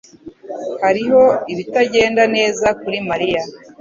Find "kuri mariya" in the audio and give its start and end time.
2.81-3.41